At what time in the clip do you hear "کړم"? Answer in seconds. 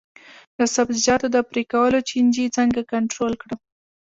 3.41-3.59